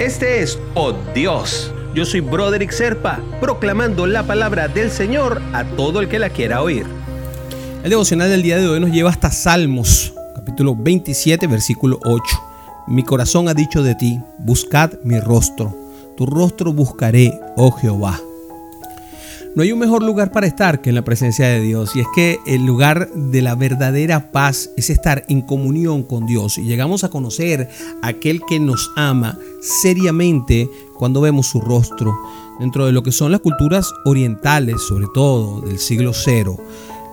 [0.00, 1.70] Este es Oh Dios.
[1.94, 6.62] Yo soy Broderick Serpa, proclamando la palabra del Señor a todo el que la quiera
[6.62, 6.86] oír.
[7.84, 12.22] El devocional del día de hoy nos lleva hasta Salmos, capítulo 27, versículo 8.
[12.86, 15.76] Mi corazón ha dicho de ti, buscad mi rostro,
[16.16, 18.18] tu rostro buscaré, oh Jehová.
[19.56, 21.96] No hay un mejor lugar para estar que en la presencia de Dios.
[21.96, 26.56] Y es que el lugar de la verdadera paz es estar en comunión con Dios.
[26.56, 27.68] Y llegamos a conocer
[28.00, 32.16] a aquel que nos ama seriamente cuando vemos su rostro.
[32.60, 36.56] Dentro de lo que son las culturas orientales, sobre todo del siglo cero,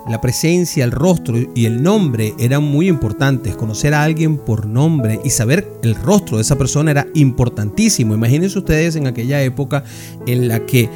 [0.08, 3.56] la presencia, el rostro y el nombre eran muy importantes.
[3.56, 8.14] Conocer a alguien por nombre y saber el rostro de esa persona era importantísimo.
[8.14, 9.84] Imagínense ustedes en aquella época
[10.28, 10.88] en la que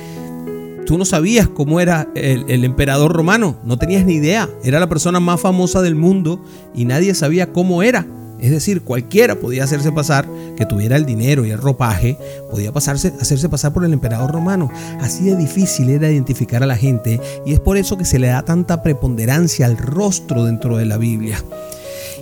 [0.86, 4.50] Tú no sabías cómo era el, emperador romano, no tenías ni idea.
[4.64, 8.06] Era la persona más famosa del mundo y nadie sabía cómo era.
[8.40, 12.18] Es decir, cualquiera podía hacerse pasar, que tuviera el dinero y el ropaje,
[12.50, 14.72] podía pasarse, hacerse pasar por el emperador romano.
[15.00, 18.28] Así de difícil era identificar a la gente y es por eso que se le
[18.28, 21.38] da tanta preponderancia al rostro dentro de la Biblia.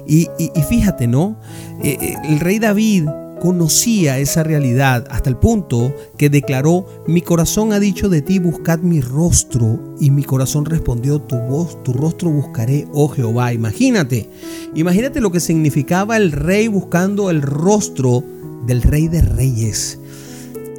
[0.05, 0.27] Y,
[0.67, 1.39] fíjate, ¿no?
[1.83, 3.07] Eh, eh, el rey David
[3.39, 8.79] conocía esa realidad hasta el punto que declaró, mi corazón ha dicho de ti, buscad
[8.79, 13.53] mi rostro, y mi corazón respondió, tu voz, tu rostro buscaré, oh Jehová.
[13.53, 14.29] Imagínate,
[14.75, 18.23] imagínate lo que significaba el rey buscando el rostro
[18.65, 19.99] del rey de reyes.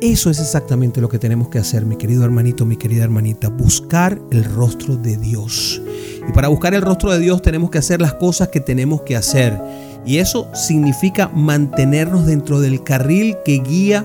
[0.01, 4.19] Eso es exactamente lo que tenemos que hacer, mi querido hermanito, mi querida hermanita, buscar
[4.31, 5.83] el rostro de Dios.
[6.27, 9.15] Y para buscar el rostro de Dios tenemos que hacer las cosas que tenemos que
[9.15, 9.61] hacer.
[10.05, 14.05] Y eso significa mantenernos dentro del carril que guía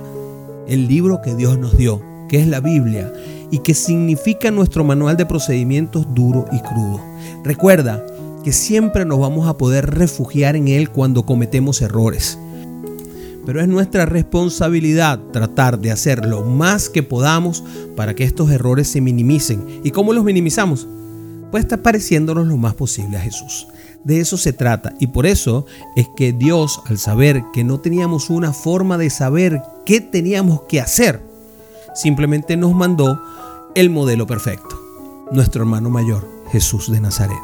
[0.68, 3.12] el libro que Dios nos dio, que es la Biblia,
[3.52, 7.02] y que significa nuestro manual de procedimientos duro y crudo.
[7.44, 8.06] Recuerda
[8.44, 12.38] que siempre nos vamos a poder refugiar en Él cuando cometemos errores.
[13.46, 17.64] Pero es nuestra responsabilidad tratar de hacer lo más que podamos
[17.96, 19.82] para que estos errores se minimicen.
[19.84, 20.88] ¿Y cómo los minimizamos?
[21.52, 23.68] Pues está pareciéndonos lo más posible a Jesús.
[24.04, 28.30] De eso se trata y por eso es que Dios, al saber que no teníamos
[28.30, 31.22] una forma de saber qué teníamos que hacer,
[31.96, 33.20] simplemente nos mandó
[33.74, 34.80] el modelo perfecto,
[35.32, 37.38] nuestro hermano mayor, Jesús de Nazaret.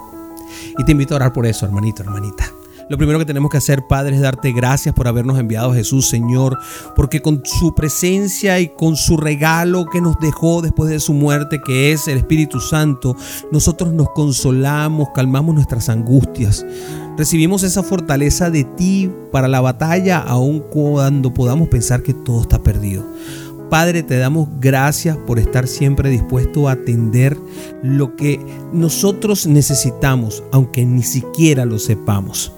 [0.77, 2.51] Y te invito a orar por eso, hermanito, hermanita.
[2.91, 6.09] Lo primero que tenemos que hacer, Padre, es darte gracias por habernos enviado a Jesús,
[6.09, 6.59] Señor,
[6.93, 11.61] porque con su presencia y con su regalo que nos dejó después de su muerte,
[11.65, 13.15] que es el Espíritu Santo,
[13.49, 16.65] nosotros nos consolamos, calmamos nuestras angustias.
[17.17, 22.61] Recibimos esa fortaleza de ti para la batalla, aun cuando podamos pensar que todo está
[22.61, 23.05] perdido.
[23.69, 27.37] Padre, te damos gracias por estar siempre dispuesto a atender
[27.83, 28.37] lo que
[28.73, 32.51] nosotros necesitamos, aunque ni siquiera lo sepamos.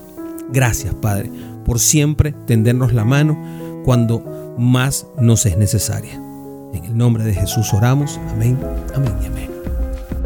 [0.53, 1.31] Gracias, Padre,
[1.65, 6.13] por siempre tendernos la mano cuando más nos es necesaria.
[6.13, 8.19] En el nombre de Jesús oramos.
[8.29, 8.59] Amén,
[8.95, 9.49] amén y amén.